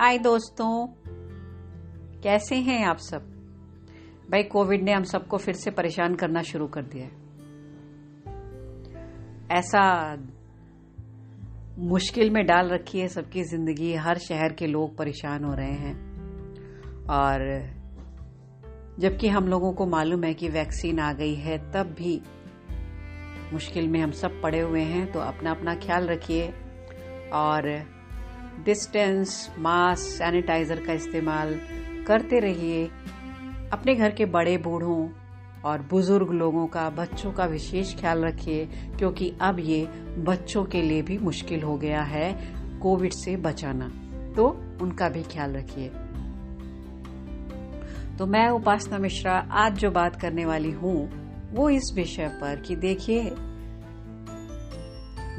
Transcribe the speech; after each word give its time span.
हाय 0.00 0.18
दोस्तों, 0.18 0.86
कैसे 2.20 2.56
हैं 2.56 2.86
आप 2.86 2.96
सब? 2.96 3.22
भाई, 4.30 4.42
कोविड 4.42 4.82
ने 4.82 4.92
हम 4.92 5.02
सबको 5.02 5.36
फिर 5.36 5.54
से 5.54 5.70
परेशान 5.70 6.14
करना 6.14 6.42
शुरू 6.42 6.66
कर 6.66 6.82
दिया 6.82 7.04
है। 7.04 7.12
ऐसा 9.50 10.16
मुश्किल 11.78 12.30
में 12.30 12.46
डाल 12.46 12.68
रखी 12.68 13.00
है 13.00 13.08
सबकी 13.08 13.42
ज़िंदगी। 13.42 13.94
हर 13.94 14.18
शहर 14.18 14.52
के 14.52 14.66
लोग 14.66 14.96
परेशान 14.96 15.44
हो 15.44 15.54
रहे 15.54 15.72
हैं। 15.72 15.94
और 17.04 17.70
जबकि 18.98 19.28
हम 19.28 19.48
लोगों 19.48 19.72
को 19.72 19.86
मालूम 19.86 20.24
है 20.24 20.34
कि 20.34 20.48
वैक्सीन 20.48 20.98
आ 20.98 21.12
गई 21.12 21.34
है, 21.34 21.72
तब 21.72 21.86
भी 21.86 22.22
मुश्किल 23.52 23.88
में 23.88 24.00
हम 24.00 24.10
सब 24.10 24.42
पड़े 24.42 24.60
हुए 24.60 24.82
हैं। 24.82 25.12
तो 25.12 25.20
अपना 25.20 25.50
अपना 25.50 25.74
ख्याल 25.74 26.06
रखिए। 26.06 26.48
और 27.32 27.84
डिस्टेंस, 28.64 29.54
मास्क, 29.58 30.02
सैनिटाइजर 30.02 30.80
का 30.80 30.92
इस्तेमाल 30.92 31.60
करते 32.06 32.38
रहिए। 32.38 32.90
अपने 33.72 33.94
घर 33.94 34.10
के 34.10 34.24
बड़े 34.24 34.58
बूढ़ों 34.58 35.08
और 35.64 35.82
बुज़ुर्ग 35.82 36.30
लोगों 36.30 36.66
का, 36.66 36.90
बच्चों 36.90 37.32
का 37.32 37.44
विशेष 37.44 38.00
ख्याल 38.00 38.24
रखिए, 38.24 38.66
क्योंकि 38.98 39.34
अब 39.40 39.58
ये 39.60 39.88
बच्चों 40.18 40.64
के 40.64 40.82
लिए 40.82 41.02
भी 41.02 41.18
मुश्किल 41.18 41.62
हो 41.62 41.76
गया 41.76 42.02
है 42.02 42.52
कोविड 42.80 43.12
से 43.12 43.36
बचाना। 43.36 43.88
तो 44.36 44.46
उनका 44.82 45.08
भी 45.08 45.22
ख्याल 45.22 45.52
रखिए। 45.52 45.88
तो 48.18 48.26
मैं 48.26 48.48
उपासना 48.48 48.98
मिश्रा 48.98 49.48
आज 49.50 49.72
जो 49.72 49.90
बात 49.90 50.20
करने 50.20 50.44
वाली 50.44 50.70
हूँ, 50.70 51.10
वो 51.52 51.70
इस 51.70 51.92
विषय 51.94 52.28
पर 52.28 52.56
कि 52.56 52.76
देखिए 52.76 53.32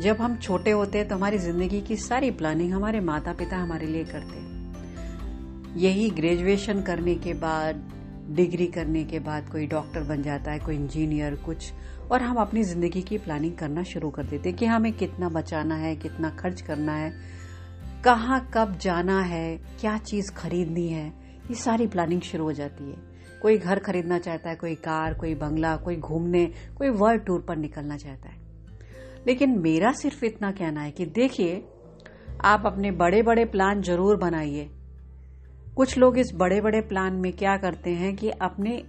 जब 0.01 0.17
हम 0.17 0.37
छोटे 0.37 0.71
होते 0.71 0.97
हैं 0.97 1.07
तो 1.07 1.15
हमारी 1.15 1.37
ज़िंदगी 1.37 1.81
की 1.81 1.95
सारी 1.95 2.31
प्लानिंग 2.31 2.73
हमारे 2.73 2.99
माता 2.99 3.33
पिता 3.33 3.57
हमारे 3.57 3.87
लिए 3.87 4.03
करते 4.03 4.47
यही 5.79 6.09
ग्रेजुएशन 6.09 6.81
करने 6.81 7.15
के 7.15 7.33
बाद 7.33 7.91
डिग्री 8.29 8.67
करने 8.67 9.03
के 9.03 9.19
बाद 9.19 9.49
कोई 9.49 9.67
डॉक्टर 9.67 10.03
बन 10.03 10.21
जाता 10.21 10.51
है, 10.51 10.59
कोई 10.59 10.75
इंजीनियर 10.75 11.35
कुछ, 11.35 11.71
और 12.11 12.21
हम 12.21 12.35
अपनी 12.35 12.63
ज़िंदगी 12.63 13.01
की 13.01 13.17
प्लानिंग 13.17 13.55
करना 13.57 13.83
शुरू 13.83 14.09
कर 14.09 14.23
देते 14.23 14.51
कि 14.51 14.65
हमें 14.65 14.91
कितना 14.93 15.29
बचाना 15.29 15.75
है, 15.75 15.95
कितना 15.95 16.29
खर्च 16.29 16.61
करना 16.61 16.93
है, 16.93 17.13
कहाँ 18.03 18.51
कब 18.53 18.77
जाना 18.77 19.21
है, 19.21 19.57
क्या 19.79 19.97
चीज़ 19.97 20.31
खरीदनी 20.31 20.87
है, 20.87 21.07
ये 21.49 21.55
सारी 21.55 21.87
प्लानिंग 21.87 22.21
शुरू 22.21 22.43
हो 22.43 22.53
जाती 22.53 22.89
है। 22.89 22.97
कोई 23.41 23.57
घर 23.57 23.79
खरीदना 23.79 24.19
चाहता 24.19 24.49
है, 24.49 24.55
कोई 24.55 24.75
कार, 24.75 25.13
कोई 25.13 25.35
बंगला, 25.35 25.75
कोई 25.77 25.95
घूमने, 25.95 26.45
कोई 26.77 26.89
वर्ल्ड 26.89 27.21
टूर 27.21 27.41
पर 27.41 27.57
निकलना 27.57 27.97
चाहता 27.97 28.29
है। 28.29 28.38
लेकिन 29.27 29.57
मेरा 29.59 29.91
सिर्फ़ 29.91 30.25
इतना 30.25 30.51
कहना 30.51 30.81
है 30.81 30.91
कि 30.91 31.05
देखिए 31.05 31.63
आप 32.45 32.63
अपने 32.65 32.91
बड़े 32.91 33.21
बड़े 33.21 33.45
प्लान 33.45 33.81
ज़रूर 33.81 34.17
बनाइए। 34.17 34.69
कुछ 35.75 35.97
लोग 35.97 36.17
इस 36.17 36.31
बड़े 36.35 36.61
बड़े 36.61 36.81
प्लान 36.81 37.13
में 37.13 37.31
क्या 37.33 37.57
करते 37.57 37.89
हैं 37.89 38.15
कि 38.15 38.29
अपने 38.29 38.83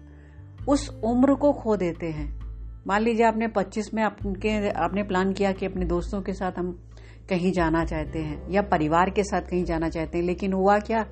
उस 0.69 0.89
उम्र 1.05 1.35
को 1.35 1.53
खो 1.53 1.77
देते 1.77 2.07
हैं। 2.07 2.29
मान 2.87 3.03
लीजिए 3.03 3.27
आपने 3.27 3.49
25 3.49 3.95
में 3.95 4.03
अपने 4.05 4.69
आपने 4.69 5.03
प्लान 5.03 5.33
किया 5.33 5.53
कि 5.53 5.67
अपने 5.67 5.85
दोस्तों 5.85 6.21
के 6.23 6.33
साथ 6.33 6.59
हम 6.59 6.71
कहीं 7.31 7.53
जाना 7.53 7.85
चाहते 7.85 8.19
हैं 8.19 8.51
या 8.51 8.63
परिवार 8.63 9.11
के 9.11 9.23
साथ 9.23 9.43
कहीं 9.43 9.65
जाना 9.65 9.89
चाहते 9.89 10.19
हैं 10.19 10.25
लेकिन 10.25 10.53
हुआ 10.53 10.79
क्या 10.79 11.03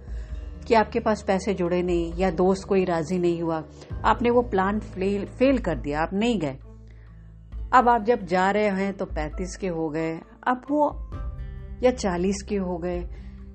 कि 0.68 0.74
आपके 0.74 1.00
पास 1.00 1.24
पैसे 1.26 1.54
जुड़े 1.54 1.82
नहीं 1.82 2.12
या 2.18 2.30
दोस्त 2.30 2.68
कोई 2.68 2.84
राज़ी 2.84 3.18
नहीं 3.18 3.42
हुआ। 3.42 3.62
आपने 4.04 4.30
वो 4.30 4.42
प्लान 4.42 4.80
फेल, 4.80 5.24
फेल 5.26 5.58
कर 5.58 5.76
दिया 5.76 6.00
आप 6.00 6.14
नहीं 6.14 6.38
गए। 6.40 6.56
अब 7.72 7.88
आप 7.88 8.04
जब 8.04 8.24
जा 8.26 8.50
रहे 8.50 8.68
हैं 8.76 8.92
तो 8.92 9.04
पैंतीस 9.06 9.56
के 9.56 9.68
हो 9.68 9.88
गए, 9.90 10.12
अब 10.46 10.62
वो 10.70 10.84
या 11.82 11.90
चालीस 11.90 12.42
के 12.48 12.56
हो 12.56 12.76
गए। 12.78 12.98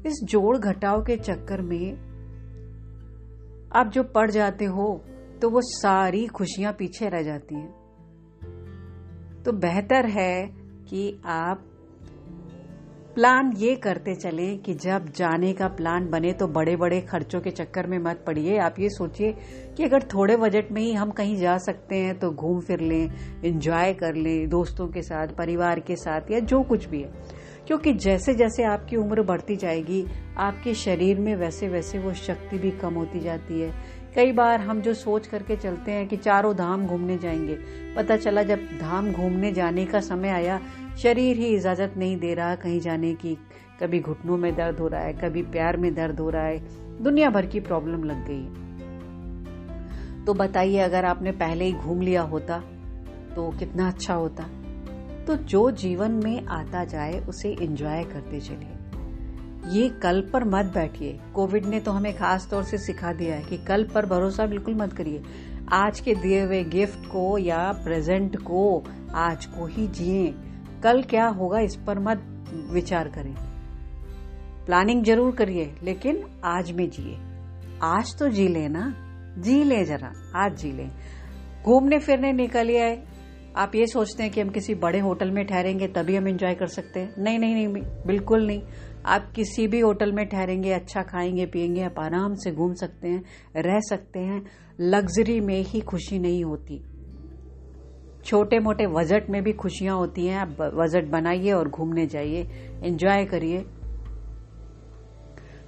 इस 0.06 0.20
जोड़ 0.24 0.58
घटाव 0.58 1.02
के 1.04 1.16
चक्कर 1.18 1.62
में 1.62 1.92
आप 3.76 3.88
जो 3.88 4.04
पड़ 4.04 4.30
जाते 4.32 4.66
हो 4.66 4.86
तो 5.42 5.50
वो 5.50 5.62
सारी 5.64 6.26
खुशियाँ 6.28 6.74
पीछे 6.74 7.10
रह 7.10 7.24
जाती 7.24 7.56
हैं। 7.56 7.72
तो 9.46 9.52
बेहतर 9.52 10.06
है 10.10 10.46
कि 10.90 11.22
आप 11.26 11.66
प्लान 13.16 13.52
ये 13.58 13.76
करते 13.76 14.14
चले 14.16 14.46
कि 14.58 14.74
जब 14.74 15.06
जाने 15.16 15.52
का 15.54 15.68
प्लान 15.68 16.10
बने 16.10 16.32
तो 16.34 16.48
बड़े 16.48 16.76
बड़े 16.76 17.02
खर्चों 17.02 17.42
के 17.42 17.50
चक्कर 17.50 17.88
में 17.88 17.98
मत 17.98 18.24
पड़िए। 18.28 18.58
आप 18.58 18.80
ये 18.80 18.90
सोचिए 18.90 19.36
कि 19.78 19.84
अगर 19.84 20.04
थोड़े 20.04 20.38
बजट 20.38 20.72
में 20.72 20.82
ही 20.82 20.94
हम 20.94 21.12
कहीं 21.12 21.36
जा 21.38 21.58
सकते 21.58 21.96
हैं 21.96 22.18
तो 22.20 22.32
घूम 22.32 22.60
फिर 22.60 22.80
लें 22.80 23.12
इंजॉय 23.46 23.94
कर 23.94 24.16
लें 24.16 24.50
दोस्तों 24.50 24.88
के 24.88 25.02
साथ, 25.02 25.28
परिवार 25.28 25.80
के 25.80 25.96
साथ 25.96 26.32
या 26.32 26.40
जो 26.40 26.62
कुछ 26.64 26.90
भी 26.90 27.02
है। 27.02 27.12
क्योंकि 27.68 27.94
जैसे 27.94 28.34
जैसे 28.34 28.64
आपकी 28.64 28.96
उम्र 28.96 29.22
बढ़ती 29.22 29.56
जाएगी, 29.56 30.06
आपके 30.38 30.74
शरीर 30.74 31.20
में 31.20 31.36
वैसे 31.36 31.68
वैसे 31.68 32.00
वो 32.00 32.14
शक्ति 32.14 32.58
भी 32.58 32.72
कम 32.72 32.94
होती 32.94 33.20
जाती 33.20 33.62
है। 33.62 34.03
कई 34.16 34.32
बार 34.32 34.62
हम 34.62 34.82
जो 34.82 34.94
सोच 34.94 35.28
करके 35.28 35.56
चलते 35.56 35.92
हैं 35.92 36.08
कि 36.08 36.18
चारों 36.18 36.56
धाम 36.56 36.86
घूमने 36.88 37.18
जाएँगे। 37.18 37.58
पता 37.96 38.18
चला 38.18 38.44
जब 38.44 38.60
धाम 38.82 39.12
घूमने 39.12 39.52
जाने 39.52 39.86
का 39.86 40.00
समय 40.00 40.30
आया, 40.30 40.60
शरीर 40.98 41.38
ही 41.38 41.48
इजाज़त 41.48 41.94
नहीं 41.98 42.18
दे 42.18 42.34
रहा 42.34 42.56
कहीं 42.56 42.80
जाने 42.80 43.14
की। 43.16 43.38
कभी 43.82 44.00
घुटनों 44.00 44.38
में 44.38 44.56
दर्द 44.56 44.80
हो 44.80 44.88
रहा 44.88 45.02
है, 45.02 45.14
कभी 45.14 45.42
प्यार 45.44 45.78
में 45.78 45.94
दर्द 45.96 46.20
हो 46.20 46.30
रहा 46.30 46.46
है। 46.46 46.60
दुनिया 47.04 47.30
भर 47.30 47.46
की 47.46 47.60
प्रॉब्लम 47.60 48.04
लग 48.04 48.28
गई 48.28 48.44
तो 50.26 50.34
बताइए, 50.34 50.78
अगर 50.78 51.06
आपने 51.06 51.32
पहले 51.32 51.66
ही 51.66 51.72
घूम 51.72 52.02
लिया 52.02 52.22
होता 52.22 52.58
तो 53.36 53.50
कितना 53.60 53.88
अच्छा 53.88 54.14
होता। 54.14 54.44
तो 55.28 55.36
जो 55.36 55.70
जीवन 55.72 56.12
में 56.24 56.46
आता 56.46 56.84
जाए, 56.86 57.20
उसे 57.20 57.50
एंजॉय 57.52 58.04
करते 58.04 58.40
चलिए। 58.40 58.83
ये 59.68 59.88
कल 60.04 60.22
पर 60.34 60.44
मत 60.44 60.66
बैठिए। 60.66 61.20
कोविड 61.34 61.66
ने 61.66 61.80
तो 61.80 61.92
हमें 61.92 62.14
खास 62.14 62.48
तौर 62.52 62.64
से 62.64 62.78
सिखा 62.78 63.12
दिया 63.14 63.36
है 63.36 63.44
कि 63.44 63.58
कल 63.58 63.84
पर 63.84 64.06
भरोसा 64.06 64.46
बिल्कुल 64.46 64.76
मत 64.76 64.94
करिए। 64.94 65.22
आज 65.74 66.00
के 66.00 66.16
दिए 66.16 66.42
हुए 66.42 66.64
गिफ्ट 66.64 67.06
को 67.06 67.38
या 67.38 67.72
प्रेजेंट 67.84 68.36
को 68.38 68.84
आज 69.16 69.46
को 69.46 69.66
ही 69.66 69.88
जिए। 69.88 70.34
कल 70.84 71.02
क्या 71.02 71.28
होगा 71.28 71.60
इस 71.60 71.76
पर 71.76 72.00
मत 72.00 72.24
विचार 72.72 73.08
करें। 73.08 73.34
प्लानिंग 74.66 75.04
ज़रूर 75.04 75.32
करिए, 75.36 75.74
लेकिन 75.84 76.24
आज 76.46 76.72
में 76.72 76.90
जिए। 76.90 77.18
आज 77.84 78.16
तो 78.20 78.30
जी 78.30 78.48
ले 78.48 78.68
ना? 78.68 78.94
जी 79.38 79.64
ले 79.64 79.84
जरा, 79.86 80.12
आज 80.36 80.58
जी 80.58 80.72
ले। 80.72 80.88
घूमने 81.64 82.00
फिरने 82.00 82.32
निकलिए 82.34 82.94
आप 83.56 83.76
ये 83.76 83.88
सोचते 83.88 84.24
हैं 84.24 84.32
कि 84.32 84.42
हम 84.42 84.50
किसी 84.50 84.76
बड़े 84.76 85.00
होटल 85.00 85.32
में 85.32 85.46
ठहरेंगे, 85.46 85.88
तभी 85.88 86.16
हम 86.16 86.28
इंजॉय 86.28 86.54
कर 86.54 86.68
सकते 86.68 87.00
हैं। 87.00 87.16
नहीं 87.18 87.40
नहीं 87.40 87.56
नहीं, 87.56 87.68
बिल्कुल 88.08 88.48
नहीं। 88.48 88.62
आप 89.06 89.32
किसी 89.36 89.68
भी 89.68 89.80
होटल 89.80 90.12
में 90.12 90.26
ठहरेंगे 90.26 90.72
अच्छा 90.72 91.02
खाएँगे, 91.02 91.46
पियेंगे, 91.46 91.82
आप 91.84 92.00
आराम 92.00 92.34
से 92.34 92.52
घूम 92.52 92.74
सकते 92.74 93.08
हैं, 93.08 93.24
रह 93.56 93.80
सकते 93.80 94.20
हैं 94.20 94.46
लग्जरी 94.80 95.42
में 95.42 95.62
ही 95.62 95.80
खुशी 95.80 96.20
नहीं 96.20 96.44
होती। 96.44 96.84
छोटे 98.26 98.60
मोटे 98.60 98.88
बजट 98.88 99.30
में 99.30 99.44
भी 99.44 99.54
खुशियाँ 99.54 99.96
होती 99.96 100.26
हैं, 100.26 100.38
आप 100.38 100.48
बजट 100.62 101.06
बनाइए 101.06 101.52
और 101.52 101.70
घूमने 101.70 102.06
जाइए 102.06 102.42
एंजॉय 102.84 103.26
करिए। 103.26 103.66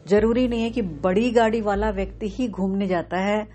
ज़रूरी 0.08 0.48
नहीं 0.48 0.64
है 0.64 0.70
कि 0.70 0.82
बड़ी 0.82 1.32
गाड़ी 1.32 1.62
वाला 1.62 1.90
व्यक्ति 1.90 2.30
ही 2.30 2.48
घूमने 2.48 2.88
जाता 2.88 3.18
है 3.18 3.48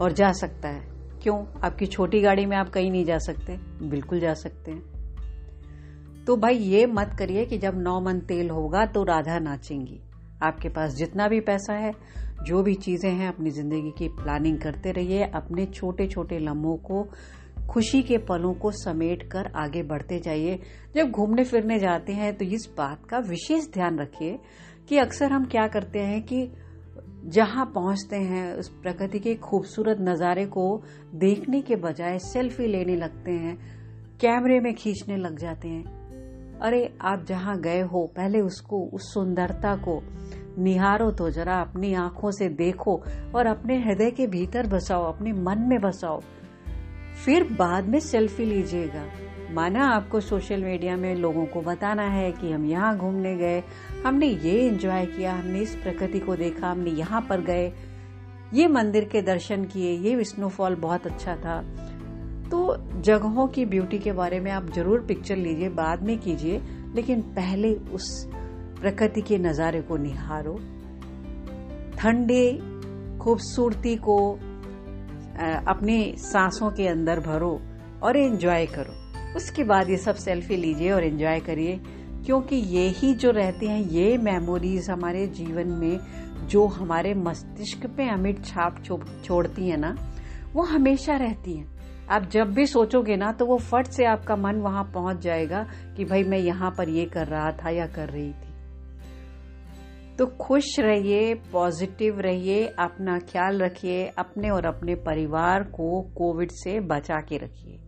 और 0.00 0.12
जा 0.12 0.32
सकता 0.32 0.68
है। 0.68 0.91
क्यों? 1.22 1.44
आपकी 1.64 1.86
छोटी 1.86 2.20
गाड़ी 2.20 2.46
में 2.46 2.56
आप 2.56 2.68
कहीं 2.68 2.90
नहीं 2.90 3.04
जा 3.04 3.18
सकते। 3.18 3.56
बिल्कुल 3.82 4.20
जा 4.20 4.32
सकते 4.34 4.70
हैं। 4.70 6.24
तो 6.24 6.36
भाई 6.36 6.54
ये 6.54 6.86
मत 6.86 7.16
करिए 7.18 7.44
कि 7.44 7.58
जब 7.58 7.78
नौ 7.78 8.00
मन 8.00 8.18
तेल 8.20 8.50
होगा 8.50 8.84
तो 8.86 9.02
राधा 9.04 9.38
नाचेंगी। 9.38 10.00
आपके 10.42 10.68
पास 10.68 10.94
जितना 10.94 11.28
भी 11.28 11.40
पैसा 11.40 11.74
है, 11.74 11.92
जो 12.42 12.62
भी 12.62 12.74
चीज़ें 12.74 13.10
हैं, 13.10 13.28
अपनी 13.28 13.50
ज़िंदगी 13.50 13.90
की 13.90 14.08
प्लानिंग 14.08 14.58
करते 14.58 14.92
रहिए। 14.92 15.22
अपने 15.24 15.66
छोटे 15.66 16.06
छोटे 16.06 16.38
लम्हों 16.38 16.76
को, 16.76 17.06
खुशी 17.70 18.02
के 18.02 18.18
पलों 18.18 18.52
को 18.54 18.70
समेट 18.70 19.22
कर 19.22 19.50
आगे 19.56 19.82
बढ़ते 19.82 20.18
जाइए। 20.18 20.58
जब 20.94 21.10
घूमने 21.10 21.44
फिरने 21.44 21.78
जाते 21.78 22.12
हैं 22.12 22.34
तो 22.36 22.44
इस 22.44 22.68
बात 22.78 23.06
का 23.06 23.18
विशेष 23.18 23.70
ध्यान 23.72 23.98
रखिए 23.98 24.38
कि 24.88 24.98
अक्सर 24.98 25.32
हम 25.32 25.44
क्या 25.44 25.66
करते 25.66 25.98
हैं 25.98 26.22
कि 26.22 26.42
जहाँ 27.24 27.72
पहुँचते 27.74 28.16
हैं, 28.16 28.54
उस 28.54 28.68
प्रकृति 28.68 29.18
के 29.18 29.34
खूबसूरत 29.34 29.96
नज़ारे 30.00 30.46
को 30.46 30.82
देखने 31.14 31.62
के 31.62 31.76
बजाय 31.76 32.18
सेल्फी 32.18 32.66
लेने 32.66 32.96
लगते 32.96 33.30
हैं, 33.30 33.58
कैमरे 34.20 34.60
में 34.60 34.74
खींचने 34.74 35.16
लग 35.16 35.38
जाते 35.38 35.68
हैं। 35.68 36.02
अरे, 36.58 36.94
आप 37.00 37.24
जहाँ 37.24 37.60
गए 37.60 37.80
हो, 37.80 38.12
पहले 38.16 38.40
उसको, 38.40 38.90
उस 38.92 39.14
सुंदरता 39.14 39.76
को 39.76 40.02
निहारो 40.58 41.10
तो 41.10 41.30
जरा, 41.30 41.60
अपनी 41.60 41.94
आँखों 41.94 42.30
से 42.30 42.48
देखो 42.48 43.02
और 43.34 43.46
अपने 43.46 43.78
हृदय 43.78 44.10
के 44.10 44.26
भीतर 44.26 44.66
बसाओ, 44.66 45.04
अपने 45.04 45.32
मन 45.32 45.58
में 45.58 45.80
बसाओ। 45.80 46.20
फिर 47.24 47.44
बाद 47.44 47.84
में 47.84 48.00
सेल्फी 48.00 48.44
लीजिएगा। 48.44 49.06
माना 49.52 49.86
आपको 49.86 50.20
सोशल 50.20 50.62
मीडिया 50.64 50.96
में 50.96 51.14
लोगों 51.14 51.44
को 51.46 51.60
बताना 51.60 52.02
है 52.02 52.30
कि 52.32 52.50
हम 52.52 52.64
यहाँ 52.66 52.96
घूमने 52.98 53.34
गए, 53.36 53.62
हमने 54.04 54.26
ये 54.26 54.68
एंजॉय 54.68 55.06
किया, 55.06 55.34
हमने 55.34 55.60
इस 55.60 55.74
प्रकृति 55.74 56.18
को 56.18 56.36
देखा, 56.36 56.70
हमने 56.70 56.90
यहाँ 56.90 57.20
पर 57.30 57.40
गए। 57.40 57.72
ये 58.54 58.66
मंदिर 58.68 59.04
के 59.04 59.22
दर्शन 59.22 59.64
किए, 59.64 59.92
ये 59.92 60.24
स्नोफॉल 60.24 60.74
बहुत 60.74 61.06
अच्छा 61.06 61.36
था। 61.36 61.60
तो 62.50 62.76
जगहों 63.02 63.46
की 63.48 63.64
ब्यूटी 63.64 63.98
के 63.98 64.12
बारे 64.12 64.40
में 64.40 64.50
आप 64.50 64.70
ज़रूर 64.70 65.00
पिक्चर 65.00 65.36
लीजिए, 65.36 65.68
बाद 65.68 66.02
में 66.02 66.18
कीजिए, 66.18 66.60
लेकिन 66.94 67.20
पहले 67.32 67.74
उस 67.74 68.26
प्रकृति 68.80 69.22
के 69.22 69.38
नज़ारे 69.38 69.80
को 69.80 69.96
निहारो। 69.96 70.54
ठंडे, 71.98 72.58
खूबसूरती 73.18 73.96
को 73.96 74.18
अपने 75.68 76.14
सांसों 76.18 76.70
के 76.70 76.88
अंदर 76.88 77.20
भरो 77.20 77.60
और 78.02 78.16
एंजॉय 78.16 78.66
करो। 78.66 79.01
उसके 79.36 79.64
बाद 79.64 79.90
ये 79.90 79.96
सब 79.96 80.14
सेल्फी 80.16 80.56
लीजिए 80.56 80.90
और 80.90 81.04
एंजॉय 81.04 81.40
करिए, 81.40 81.80
क्योंकि 82.26 82.56
ये 82.56 82.86
ही 82.88 83.12
जो 83.14 83.30
रहते 83.30 83.66
हैं, 83.66 83.80
ये 83.80 84.16
मेमोरीज 84.18 84.90
हमारे 84.90 85.26
जीवन 85.28 85.68
में 85.70 85.98
जो 86.48 86.66
हमारे 86.68 87.14
मस्तिष्क 87.14 87.86
पे 87.96 88.08
अमिट 88.10 88.44
छाप 88.44 88.82
छोड़ती 89.24 89.68
है 89.68 89.76
ना, 89.76 89.96
वो 90.54 90.62
हमेशा 90.64 91.16
रहती 91.16 91.52
है। 91.52 91.70
आप 92.10 92.28
जब 92.30 92.52
भी 92.54 92.66
सोचोगे 92.66 93.16
ना 93.16 93.30
तो 93.32 93.46
वो 93.46 93.56
फट 93.58 93.86
से 93.86 94.04
आपका 94.04 94.36
मन 94.36 94.56
वहाँ 94.60 94.82
पहुँच 94.94 95.20
जाएगा 95.20 95.66
कि 95.96 96.04
भाई 96.04 96.24
मैं 96.24 96.38
यहाँ 96.38 96.70
पर 96.70 96.88
ये 96.88 97.04
कर 97.04 97.26
रहा 97.26 97.50
था 97.54 97.70
या 97.70 97.86
कर 97.86 98.08
रही 98.08 98.30
थी। 98.30 98.50
तो 100.18 100.26
खुश 100.40 100.78
रहिए 100.78 101.34
पॉजिटिव 101.52 102.20
रहिए, 102.20 102.66
अपना 102.78 103.18
ख्याल 103.20 103.62
रखिए, 103.62 104.06
अपने 104.08 104.50
और 104.50 104.66
अपने 104.66 104.94
परिवार 104.96 105.62
को 105.70 106.00
कोविड 106.16 106.50
से 106.54 106.78
बचा 106.82 107.20
के 107.20 107.36
रखिए। 107.36 107.78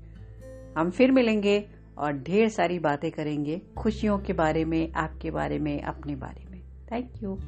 हम 0.78 0.90
फिर 0.90 1.12
मिलेंगे 1.12 1.68
और 1.98 2.12
ढेर 2.12 2.48
सारी 2.48 2.78
बातें 2.78 3.10
करेंगे 3.10 3.62
खुशियों 3.76 4.18
के 4.18 4.32
बारे 4.32 4.64
में, 4.64 4.92
आपके 4.92 5.30
बारे 5.30 5.58
में, 5.58 5.82
अपने 5.82 6.16
बारे 6.16 6.44
में। 6.50 6.62
Thank 6.92 7.12
you 7.22 7.38